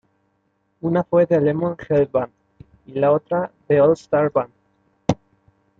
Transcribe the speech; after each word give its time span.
Una 0.81 1.03
fue 1.03 1.27
The 1.27 1.39
Levon 1.41 1.77
Helm 1.87 2.07
Band 2.11 2.31
y 2.87 2.93
la 2.93 3.11
otra, 3.11 3.51
The 3.67 3.79
All 3.81 3.91
Star 3.95 4.31
Band. 4.31 4.49